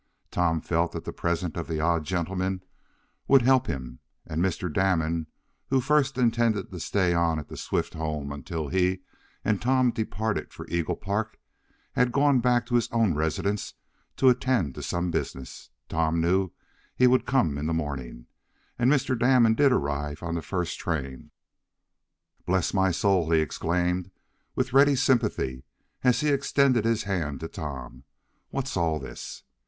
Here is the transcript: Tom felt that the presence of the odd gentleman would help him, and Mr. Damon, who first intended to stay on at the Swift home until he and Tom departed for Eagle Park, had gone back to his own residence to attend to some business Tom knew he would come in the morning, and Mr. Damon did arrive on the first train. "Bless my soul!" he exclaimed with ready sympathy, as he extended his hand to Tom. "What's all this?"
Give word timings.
Tom 0.31 0.61
felt 0.61 0.93
that 0.93 1.05
the 1.05 1.13
presence 1.13 1.55
of 1.55 1.67
the 1.67 1.79
odd 1.79 2.05
gentleman 2.05 2.63
would 3.27 3.43
help 3.43 3.67
him, 3.67 3.99
and 4.25 4.41
Mr. 4.41 4.67
Damon, 4.73 5.27
who 5.69 5.79
first 5.79 6.17
intended 6.17 6.71
to 6.71 6.79
stay 6.79 7.13
on 7.13 7.37
at 7.37 7.49
the 7.49 7.55
Swift 7.55 7.93
home 7.93 8.31
until 8.31 8.69
he 8.69 9.03
and 9.45 9.61
Tom 9.61 9.91
departed 9.91 10.51
for 10.51 10.65
Eagle 10.69 10.95
Park, 10.95 11.37
had 11.93 12.11
gone 12.11 12.39
back 12.39 12.65
to 12.65 12.73
his 12.73 12.89
own 12.91 13.13
residence 13.13 13.75
to 14.17 14.29
attend 14.29 14.73
to 14.73 14.81
some 14.81 15.11
business 15.11 15.69
Tom 15.87 16.19
knew 16.19 16.49
he 16.95 17.05
would 17.05 17.27
come 17.27 17.55
in 17.59 17.67
the 17.67 17.71
morning, 17.71 18.25
and 18.79 18.91
Mr. 18.91 19.15
Damon 19.15 19.53
did 19.53 19.71
arrive 19.71 20.23
on 20.23 20.33
the 20.33 20.41
first 20.41 20.79
train. 20.79 21.29
"Bless 22.47 22.73
my 22.73 22.89
soul!" 22.89 23.29
he 23.29 23.39
exclaimed 23.39 24.09
with 24.55 24.73
ready 24.73 24.95
sympathy, 24.95 25.63
as 26.03 26.21
he 26.21 26.29
extended 26.29 26.85
his 26.85 27.03
hand 27.03 27.39
to 27.41 27.47
Tom. 27.47 28.03
"What's 28.49 28.75
all 28.75 28.97
this?" 28.97 29.43